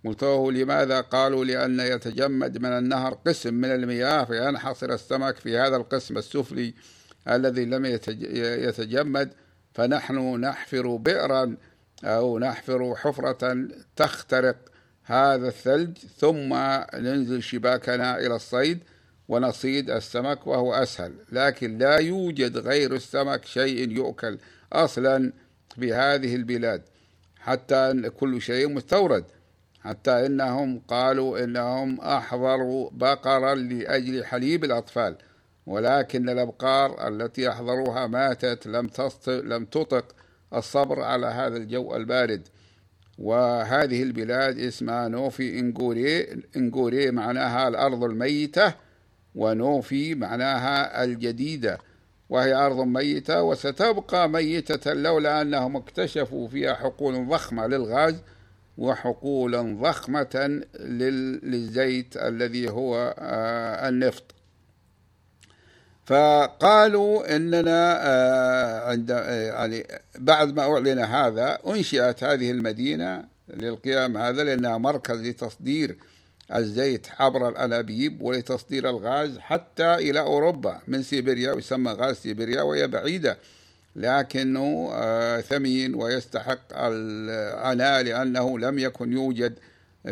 قلت 0.05 0.23
لماذا؟ 0.53 1.01
قالوا 1.01 1.45
لأن 1.45 1.79
يتجمد 1.79 2.57
من 2.57 2.69
النهر 2.69 3.13
قسم 3.13 3.53
من 3.53 3.71
المياه 3.71 4.23
فينحصر 4.23 4.93
السمك 4.93 5.35
في 5.35 5.57
هذا 5.57 5.75
القسم 5.75 6.17
السفلي 6.17 6.73
الذي 7.27 7.65
لم 7.65 7.85
يتجمد. 8.65 9.33
فنحن 9.73 10.39
نحفر 10.39 10.95
بئرا 10.95 11.57
أو 12.03 12.39
نحفر 12.39 12.95
حفرة 12.95 13.67
تخترق 13.95 14.55
هذا 15.03 15.47
الثلج 15.47 15.97
ثم 16.17 16.53
ننزل 16.93 17.43
شباكنا 17.43 18.19
إلى 18.19 18.35
الصيد 18.35 18.79
ونصيد 19.27 19.89
السمك 19.89 20.47
وهو 20.47 20.73
أسهل. 20.73 21.13
لكن 21.31 21.77
لا 21.77 21.97
يوجد 21.97 22.57
غير 22.57 22.93
السمك 22.93 23.45
شيء 23.45 23.91
يؤكل 23.91 24.37
أصلا 24.73 25.33
في 25.75 25.93
هذه 25.93 26.35
البلاد. 26.35 26.81
حتى 27.39 28.09
كل 28.19 28.41
شيء 28.41 28.69
مستورد. 28.69 29.25
حتى 29.81 30.25
إنهم 30.25 30.81
قالوا 30.87 31.43
إنهم 31.43 32.01
أحضروا 32.01 32.89
بقرا 32.91 33.55
لأجل 33.55 34.25
حليب 34.25 34.63
الأطفال. 34.63 35.15
ولكن 35.65 36.29
الأبقار 36.29 37.07
التي 37.07 37.49
أحضروها 37.49 38.07
ماتت 38.07 38.67
لم 38.67 38.89
لم 39.27 39.65
تطق. 39.65 40.05
الصبر 40.55 41.01
على 41.01 41.27
هذا 41.27 41.57
الجو 41.57 41.95
البارد. 41.95 42.47
وهذه 43.17 44.03
البلاد 44.03 44.59
اسمها 44.59 45.07
نوفي 45.07 45.59
إنغوري 45.59 46.41
إنغوري 46.57 47.11
معناها 47.11 47.67
الأرض 47.67 48.03
الميتة 48.03 48.73
ونوفي 49.35 50.15
معناها 50.15 51.03
الجديدة. 51.03 51.77
وهي 52.29 52.53
أرض 52.53 52.79
ميتة 52.79 53.41
وستبقى 53.41 54.29
ميتة 54.29 54.93
لولا 54.93 55.41
أنهم 55.41 55.75
اكتشفوا 55.77 56.47
فيها 56.47 56.73
حقول 56.73 57.27
ضخمة 57.27 57.67
للغاز 57.67 58.15
وحقولا 58.77 59.61
ضخمة 59.81 60.61
للزيت 60.79 62.17
الذي 62.17 62.69
هو 62.69 63.15
آه، 63.19 63.89
النفط. 63.89 64.23
فقالوا 66.05 67.35
إننا 67.35 67.99
آه، 68.07 68.89
عند 68.89 69.11
آه، 69.11 69.41
يعني 69.41 69.87
بعد 70.19 70.55
ما 70.55 70.61
أعلن 70.61 70.99
هذا 70.99 71.59
أنشئت 71.67 72.23
هذه 72.23 72.51
المدينة 72.51 73.23
للقيام 73.53 74.17
هذا 74.17 74.43
لأنها 74.43 74.77
مركز 74.77 75.21
لتصدير 75.21 75.95
الزيت 76.55 77.07
عبر 77.19 77.49
الأنابيب 77.49 78.21
ولتصدير 78.21 78.89
الغاز 78.89 79.37
حتى 79.37 79.95
إلى 79.95 80.19
أوروبا. 80.19 80.81
من 80.87 81.03
سيبيريا 81.03 81.53
يسمى 81.57 81.91
غاز 81.91 82.15
سيبيريا 82.15 82.61
وهي 82.61 82.87
بعيدة 82.87 83.37
لكنه 83.95 84.89
آه، 84.93 85.41
ثمين 85.41 85.95
ويستحق 85.95 86.59
العناء 86.73 88.03
لأنه 88.03 88.59
لم 88.59 88.79
يكن 88.79 89.13
يوجد 89.13 89.53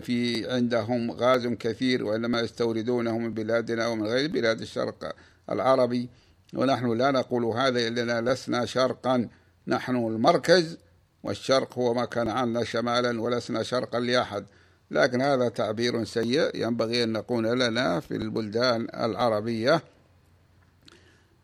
في 0.02 0.52
عندهم 0.52 1.12
غاز 1.12 1.48
كثير 1.48 2.06
وإنما 2.06 2.40
يستوردونه 2.40 3.18
من 3.18 3.34
بلادنا 3.34 3.88
ومن 3.88 4.06
غير 4.06 4.32
بلاد 4.32 4.62
الشرق. 4.62 5.16
العربي 5.54 6.10
ونحن 6.54 6.98
لا 6.98 7.12
نقول 7.12 7.46
هذا 7.46 7.88
إلا 7.88 8.34
لسنا 8.34 8.66
شرقا. 8.66 9.28
نحن 9.68 9.96
المركز 9.96 10.78
والشرق 11.24 11.78
هو 11.78 11.94
ما 11.94 12.06
كان 12.06 12.28
عنا 12.28 12.64
شمالا 12.64 13.22
ولسنا 13.22 13.64
شرقا 13.64 14.00
لأحد. 14.00 14.46
لكن 14.92 15.22
هذا 15.22 15.50
تعبير 15.50 16.04
سيء 16.04 16.52
ينبغي 16.56 17.04
أن 17.04 17.12
نقول 17.12 17.60
لنا 17.60 18.00
في 18.00 18.16
البلدان 18.16 18.88
العربية. 18.94 19.82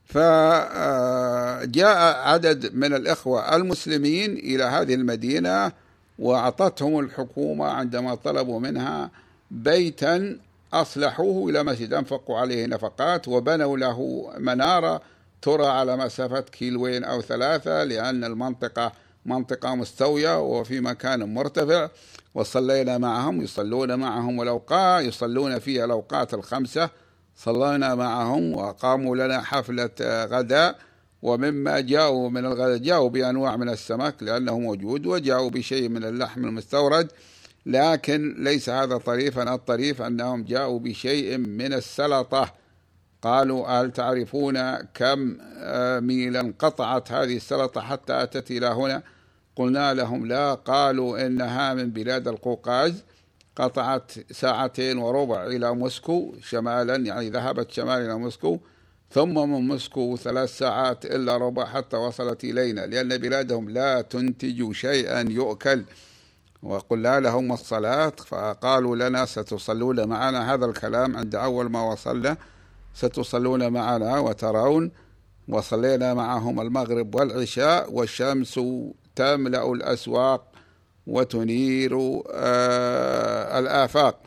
فجاء 0.05 1.97
عدد 2.27 2.75
من 2.75 2.93
الإخوة 2.93 3.55
المسلمين 3.55 4.37
إلى 4.37 4.63
هذه 4.63 4.93
المدينة 4.93 5.71
وأعطتهم 6.19 6.99
الحكومة 6.99 7.65
عندما 7.65 8.15
طلبوا 8.15 8.59
منها 8.59 9.11
بيتا 9.51 10.39
أصلحوه 10.73 11.49
إلى 11.49 11.63
مسجد 11.63 11.93
أنفقوا 11.93 12.37
عليه 12.37 12.65
نفقات 12.65 13.27
وبنوا 13.27 13.77
له 13.77 14.29
منارة 14.37 15.01
ترى 15.41 15.65
على 15.65 15.97
مسافة 15.97 16.39
كيلوين 16.41 17.03
أو 17.03 17.21
ثلاثة 17.21 17.83
لأن 17.83 18.23
المنطقة 18.23 18.91
منطقة 19.25 19.75
مستوية 19.75 20.41
وفي 20.41 20.79
مكان 20.79 21.33
مرتفع 21.33 21.89
وصلينا 22.35 22.97
معهم 22.97 23.41
يصلون 23.41 23.95
معهم 23.95 24.41
الأوقات 24.41 25.05
يصلون 25.05 25.59
فيها 25.59 25.85
الأوقات 25.85 26.33
الخمسة 26.33 26.89
صلينا 27.35 27.95
معهم 27.95 28.53
وقاموا 28.53 29.15
لنا 29.15 29.41
حفلة 29.41 29.89
غداء 30.25 30.75
ومما 31.21 31.79
جاءوا 31.79 32.29
من 32.29 32.45
الغداء 32.45 32.77
جاءوا 32.77 33.09
بأنواع 33.09 33.57
من 33.57 33.69
السمك 33.69 34.15
لأنه 34.21 34.59
موجود 34.59 35.05
وجاءوا 35.05 35.49
بشيء 35.49 35.89
من 35.89 36.03
اللحم 36.03 36.45
المستورد 36.45 37.11
لكن 37.67 38.35
ليس 38.39 38.69
هذا 38.69 38.97
طريفا 38.97 39.53
الطريف 39.53 40.01
أنهم 40.01 40.43
جاءوا 40.43 40.79
بشيء 40.79 41.37
من 41.37 41.73
السلطة. 41.73 42.53
قالوا 43.21 43.67
هل 43.67 43.91
تعرفون 43.91 44.75
كم 44.75 45.37
آه، 45.57 45.99
ميلا 45.99 46.53
قطعت 46.59 47.11
هذه 47.11 47.35
السلطة 47.35 47.81
حتى 47.81 48.23
أتت 48.23 48.51
إلى 48.51 48.67
هنا؟ 48.67 49.03
قلنا 49.55 49.93
لهم 49.93 50.25
لا. 50.25 50.53
قالوا 50.53 51.25
إنها 51.25 51.73
من 51.73 51.89
بلاد 51.89 52.27
القوقاز. 52.27 53.03
قطعت 53.55 54.11
ساعتين 54.31 54.97
وربع 54.97 55.45
إلى 55.45 55.75
موسكو 55.75 56.35
شمالا 56.41 56.95
يعني 56.95 57.29
ذهبت 57.29 57.71
شمالا 57.71 58.05
إلى 58.05 58.17
موسكو 58.17 58.59
ثم 59.11 59.33
من 59.33 59.67
موسكو 59.67 60.17
ثلاث 60.17 60.57
ساعات 60.57 61.05
إلا 61.05 61.37
ربع 61.37 61.65
حتى 61.65 61.97
وصلت 61.97 62.43
إلينا 62.43 62.81
لأن 62.81 63.17
بلادهم 63.17 63.69
لا 63.69 64.01
تنتج 64.01 64.71
شيئا 64.71 65.21
يؤكل. 65.29 65.83
وقلنا 66.63 67.19
لهم 67.19 67.51
الصلاة 67.51 68.13
فقالوا 68.27 68.95
لنا 68.95 69.25
ستصلون 69.25 70.07
معنا. 70.07 70.53
هذا 70.53 70.65
الكلام 70.65 71.17
عند 71.17 71.35
أول 71.35 71.69
ما 71.71 71.91
وصلنا 71.91 72.37
ستصلون 72.93 73.73
معنا 73.73 74.19
وترون 74.19 74.91
وصلينا 75.49 76.13
معهم 76.13 76.61
المغرب 76.61 77.15
والعشاء 77.15 77.93
والشمس 77.93 78.59
تملأ 79.15 79.71
الأسواق 79.71 80.47
وتنير 81.07 82.21
آه، 82.31 83.59
الآفاق. 83.59 84.21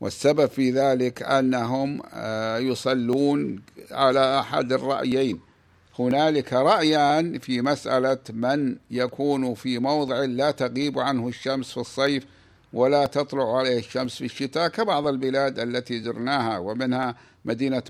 والسبب 0.00 0.46
في 0.46 0.70
ذلك 0.70 1.22
أنهم 1.22 2.02
آه، 2.14 2.58
يصلون 2.58 3.62
على 3.90 4.40
أحد 4.40 4.72
الرأيين. 4.72 5.49
هنالك 5.98 6.52
رأيان 6.52 7.38
في 7.38 7.62
مسألة 7.62 8.18
من 8.32 8.76
يكون 8.90 9.54
في 9.54 9.78
موضع 9.78 10.24
لا 10.24 10.50
تغيب 10.50 10.98
عنه 10.98 11.28
الشمس 11.28 11.70
في 11.70 11.80
الصيف 11.80 12.26
ولا 12.72 13.06
تطلع 13.06 13.58
عليه 13.58 13.78
الشمس 13.78 14.18
في 14.18 14.24
الشتاء 14.24 14.68
كبعض 14.68 15.06
البلاد 15.06 15.58
التي 15.58 16.00
زرناها 16.02 16.58
ومنها 16.58 17.14
مدينة 17.44 17.82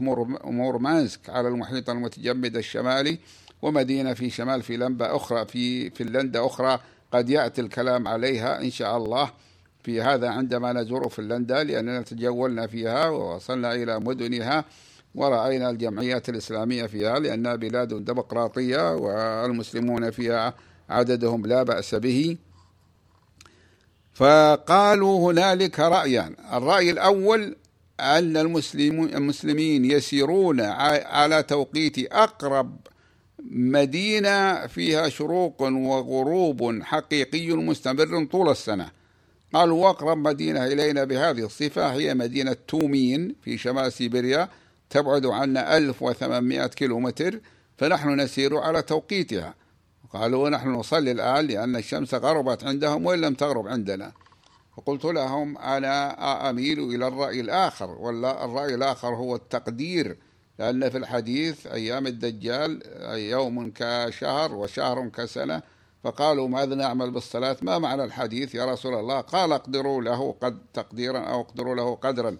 مورمانسك 0.45 1.31
على 1.31 1.49
المحيط 1.49 1.91
المتجمد 1.91 2.57
الشمالي 2.57 3.19
ومدينة 3.63 4.15
في 4.15 4.31
شمال 4.31 4.63
فنلندا 4.63 5.17
أخرى 5.17 5.47
في 5.47 5.91
فنلندا 5.91 6.47
أخرى 6.47 6.79
قد 7.13 7.31
يأتي 7.31 7.61
الكلام 7.61 8.09
عليها 8.09 8.61
إن 8.61 8.71
شاء 8.71 8.97
الله. 8.97 9.31
في 9.83 10.03
هذا 10.03 10.29
عندما 10.29 10.73
نزور 10.73 11.09
فنلندا 11.09 11.65
لأننا 11.65 12.03
تجولنا 12.03 12.67
فيها 12.67 13.09
ووصلنا 13.09 13.75
إلى 13.75 14.01
مدنها. 14.01 14.65
ورأينا 15.15 15.71
الجمعيات 15.71 16.29
الإسلامية 16.29 16.87
فيها 16.87 17.19
لأنها 17.19 17.55
بلاد 17.55 18.05
ديمقراطية 18.05 18.95
والمسلمون 18.95 20.11
فيها 20.11 20.55
عددهم 20.89 21.47
لا 21.47 21.63
بأس 21.63 21.95
به. 21.95 22.37
فقالوا 24.15 25.33
هنالك 25.33 25.81
رأيان 25.81 26.37
الرأي 26.53 26.91
الأول 26.91 27.57
أن 28.01 28.37
المسلمين 28.37 29.85
يسيرون 29.85 30.61
على 30.61 31.43
توقيت 31.43 32.13
أقرب 32.13 32.77
مدينة 33.51 34.67
فيها 34.67 35.09
شروق 35.09 35.63
وغروب 35.63 36.83
حقيقي 36.83 37.53
مستمر 37.53 38.25
طول 38.25 38.49
السنة. 38.51 38.91
قالوا 39.55 39.91
أقرب 39.91 40.19
مدينة 40.19 40.67
إلينا 40.67 41.05
بهذه 41.05 41.45
الصفة 41.45 41.93
هي 41.93 42.15
مدينة 42.15 42.57
تومين 42.69 43.35
في 43.43 43.59
شمال 43.59 43.93
سيبيريا. 43.93 44.49
تبعد 44.91 45.27
عنا 45.27 45.77
1800 45.77 46.67
كيلومتر 46.67 47.41
فنحن 47.79 48.21
نسير 48.21 48.57
على 48.57 48.83
توقيتها. 48.83 49.55
قالوا 50.13 50.51
نحن 50.51 50.69
نصلي 50.69 51.11
الآن 51.11 51.47
لأن 51.47 51.77
الشمس 51.77 52.15
غربت 52.15 52.65
عندهم 52.65 53.07
وإن 53.07 53.21
لم 53.21 53.35
تغرب 53.35 53.69
عندنا. 53.69 54.13
فقلت 54.77 55.05
لهم 55.05 55.59
أنا 55.59 56.51
أميل 56.51 56.95
إلى 56.95 57.09
الرأي 57.09 57.41
الآخر 57.41 57.91
ولا 57.91 58.45
الرأي 58.45 58.75
الآخر 58.75 59.09
هو 59.09 59.35
التقدير 59.35 60.17
لأن 60.59 60.91
في 60.91 60.99
الحديث 60.99 61.67
أيام 61.67 62.07
الدجال 62.07 62.83
يوم 63.31 63.73
كشهر 63.75 64.55
وشهر 64.55 65.09
كسنة 65.09 65.63
فقالوا 66.05 66.49
ماذا 66.49 66.75
نعمل 66.75 67.11
بالصلاة؟ 67.11 67.57
ما 67.63 67.79
معنى 67.79 68.05
الحديث 68.05 68.55
يا 68.55 68.65
رسول 68.65 68.95
الله؟ 68.95 69.21
قال 69.21 69.53
اقدروا 69.53 70.03
له 70.03 70.35
قد 70.41 70.59
تقديرا 70.75 71.19
أو 71.19 71.41
اقدروا 71.41 71.75
له 71.75 71.95
قدرا. 71.95 72.37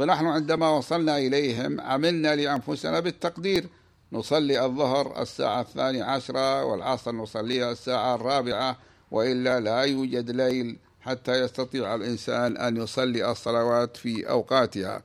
فنحن 0.00 0.26
عندما 0.26 0.68
وصلنا 0.70 1.18
إليهم 1.18 1.80
عملنا 1.80 2.36
لأنفسنا 2.36 3.00
بالتقدير. 3.00 3.66
نصلي 4.12 4.64
الظهر 4.64 5.22
الساعة 5.22 5.60
الثانية 5.60 6.04
عشرة 6.04 6.64
والعصر 6.64 7.12
نصليها 7.12 7.72
الساعة 7.72 8.14
الرابعة 8.14 8.76
وإلا 9.10 9.60
لا 9.60 9.80
يوجد 9.80 10.30
ليل 10.30 10.78
حتى 11.00 11.32
يستطيع 11.32 11.94
الإنسان 11.94 12.56
أن 12.56 12.76
يصلي 12.76 13.30
الصلوات 13.30 13.96
في 13.96 14.30
أوقاتها. 14.30 15.02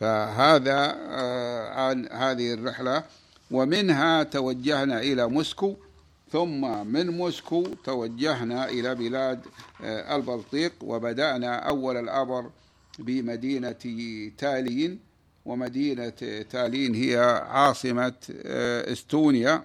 فهذا 0.00 0.96
آه، 1.10 1.68
عن 1.70 2.08
هذه 2.12 2.54
الرحلة 2.54 3.04
ومنها 3.50 4.22
توجهنا 4.22 5.00
إلى 5.00 5.28
موسكو. 5.28 5.76
ثم 6.32 6.86
من 6.86 7.10
موسكو 7.10 7.66
توجهنا 7.84 8.68
إلى 8.68 8.94
بلاد 8.94 9.40
آه، 9.84 10.16
البلطيق 10.16 10.72
وبدأنا 10.80 11.54
أول 11.56 11.96
الأمر 11.96 12.50
بمدينة 12.98 13.72
تالين 14.38 14.98
ومدينة 15.44 16.08
تالين 16.50 16.94
هي 16.94 17.16
عاصمة 17.48 18.12
آه، 18.44 18.92
إستونيا. 18.92 19.62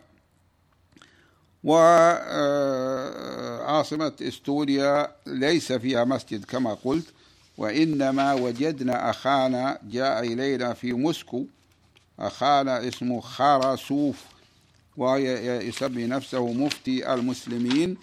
وعاصمة 2.77 4.13
إستونيا 4.21 5.11
ليس 5.27 5.71
فيها 5.71 6.03
مسجد 6.03 6.45
كما 6.45 6.73
قلت 6.73 7.05
وإنما 7.57 8.33
وجدنا 8.33 9.09
أخانا 9.09 9.79
جاء 9.83 10.19
إلينا 10.23 10.73
في 10.73 10.93
موسكو. 10.93 11.45
أخانا 12.19 12.87
اسمه 12.87 13.21
خاراسوف 13.21 14.23
ويسمي 14.97 16.05
نفسه 16.07 16.53
مفتي 16.53 17.13
المسلمين. 17.13 17.97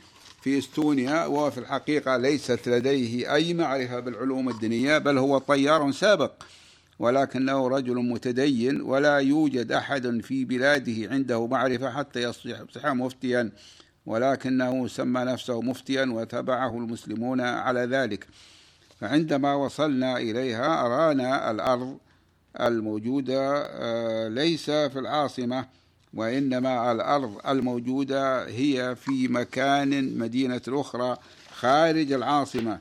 في 0.45 0.59
إستونيا 0.59 1.27
وفي 1.27 1.59
الحقيقة 1.59 2.17
ليست 2.17 2.69
لديه 2.69 3.35
أي 3.35 3.55
معرفة 3.55 4.01
بالعلوم 4.01 4.49
الدينية 4.49 4.99
بل 4.99 5.19
هو 5.19 5.39
طيار 5.39 5.93
سابق 5.93 6.33
ولكنه 6.99 7.69
رجل 7.69 7.95
متدين 7.95 8.81
ولا 8.81 9.17
يوجد 9.17 9.73
أحد 9.73 10.21
في 10.21 10.45
بلاده 10.45 11.11
عنده 11.11 11.47
معرفة 11.47 11.91
حتى 11.91 12.23
يصبح 12.23 12.87
مفتيا 12.87 13.53
ولكنه 14.07 14.87
سمى 14.87 15.21
نفسه 15.21 15.63
مفتيا 15.63 16.05
وتبعه 16.05 16.79
المسلمون 16.79 17.41
على 17.41 17.81
ذلك. 17.81 18.27
فعندما 19.01 19.55
وصلنا 19.55 20.17
إليها 20.17 20.87
أرانا 20.87 21.51
الأرض 21.51 21.99
الموجودة 22.61 23.67
آه، 23.67 24.29
ليس 24.29 24.71
في 24.71 24.99
العاصمة 24.99 25.67
وإنما 26.15 26.93
الأرض 26.93 27.41
الموجودة 27.49 28.47
هي 28.49 28.97
في 28.97 29.29
مكان 29.29 30.19
مدينة 30.19 30.63
أخرى 30.69 31.17
خارج 31.55 32.13
العاصمة. 32.13 32.81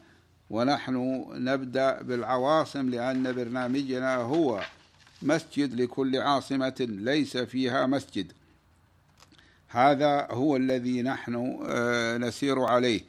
ونحن 0.49 1.25
نبدأ 1.33 2.01
بالعواصم 2.01 2.89
لأن 2.89 3.35
برنامجنا 3.35 4.15
هو 4.15 4.61
مسجد 5.21 5.81
لكل 5.81 6.17
عاصمة 6.17 6.75
ليس 6.79 7.37
فيها 7.37 7.85
مسجد. 7.85 8.31
هذا 9.67 10.27
هو 10.31 10.55
الذي 10.55 11.01
نحن 11.01 11.59
آه، 11.67 12.17
نسير 12.17 12.59
عليه. 12.59 13.01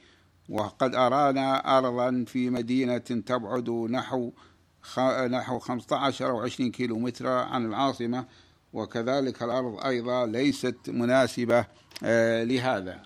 وقد 0.48 0.94
أرانا 0.94 1.78
أرضا 1.78 2.24
في 2.26 2.50
مدينة 2.50 2.98
تبعد 2.98 3.70
نحو 3.70 4.32
نحو 5.30 5.58
15 5.58 6.30
أو 6.30 6.40
20 6.40 6.70
كيلو 6.70 7.10
عن 7.24 7.66
العاصمة. 7.66 8.24
وكذلك 8.74 9.42
الأرض 9.42 9.86
أيضا 9.86 10.26
ليست 10.26 10.76
مناسبة 10.88 11.64
آه، 12.04 12.44
لهذا. 12.44 13.02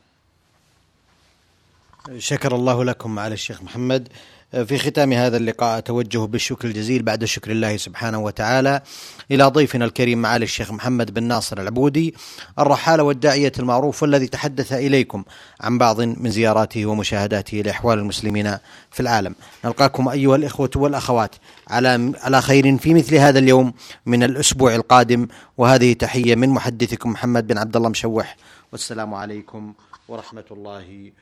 شكر 2.19 2.55
الله 2.55 2.85
لكم 2.85 3.15
معالي 3.15 3.35
الشيخ 3.35 3.63
محمد. 3.63 4.09
في 4.53 4.79
ختام 4.79 5.13
هذا 5.13 5.37
اللقاء 5.37 5.79
أتوجه 5.79 6.19
بالشكر 6.19 6.69
الجزيل 6.69 7.03
بعد 7.03 7.25
شكر 7.25 7.51
الله 7.51 7.77
سبحانه 7.77 8.19
وتعالى 8.19 8.83
إلى 9.31 9.45
ضيفنا 9.45 9.85
الكريم 9.85 10.23
معالي 10.23 10.45
الشيخ 10.45 10.73
محمد 10.73 11.15
بن 11.15 11.23
ناصر 11.23 11.61
العبودي 11.61 12.15
الرحالة 12.59 13.03
والداعية 13.03 13.53
المعروف 13.59 14.03
والذي 14.03 14.27
تحدث 14.27 14.73
إليكم 14.73 15.25
عن 15.61 15.79
بعض 15.79 16.01
من 16.01 16.31
زياراته 16.31 16.87
ومشاهداته 16.87 17.59
لأحوال 17.59 17.99
المسلمين 17.99 18.57
في 18.91 19.01
العالم. 19.01 19.35
نلقاكم 19.65 20.09
أيها 20.09 20.37
الإخوة 20.37 20.71
والأخوات 20.77 21.35
على 21.69 22.13
على 22.23 22.43
خير 22.43 22.79
في 22.79 22.95
مثل 22.95 23.15
هذا 23.15 23.39
اليوم 23.39 23.73
من 24.07 24.23
الأسبوع 24.23 24.75
القادم. 24.75 25.29
وهذه 25.59 25.93
تحية 25.93 26.35
من 26.35 26.49
محدثكم 26.49 27.11
محمد 27.11 27.47
بن 27.47 27.59
عبد 27.59 27.77
الله 27.77 27.89
مشوح. 27.89 28.37
والسلام 28.73 29.15
عليكم 29.15 29.73
ورحمة 30.09 30.45
الله 30.51 31.13